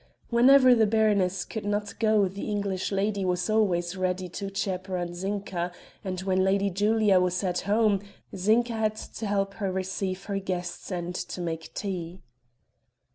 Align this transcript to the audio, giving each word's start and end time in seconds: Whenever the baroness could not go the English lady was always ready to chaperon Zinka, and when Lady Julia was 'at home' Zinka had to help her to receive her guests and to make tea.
Whenever 0.31 0.73
the 0.73 0.87
baroness 0.87 1.45
could 1.45 1.63
not 1.63 1.99
go 1.99 2.27
the 2.27 2.49
English 2.49 2.91
lady 2.91 3.23
was 3.23 3.51
always 3.51 3.95
ready 3.95 4.27
to 4.27 4.49
chaperon 4.51 5.13
Zinka, 5.13 5.71
and 6.03 6.19
when 6.21 6.43
Lady 6.43 6.71
Julia 6.71 7.19
was 7.19 7.43
'at 7.43 7.59
home' 7.69 8.01
Zinka 8.35 8.73
had 8.73 8.95
to 8.95 9.27
help 9.27 9.53
her 9.61 9.67
to 9.67 9.73
receive 9.73 10.23
her 10.23 10.39
guests 10.39 10.89
and 10.91 11.13
to 11.13 11.39
make 11.39 11.71
tea. 11.75 12.19